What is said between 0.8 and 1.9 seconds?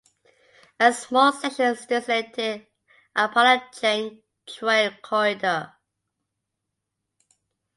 small section is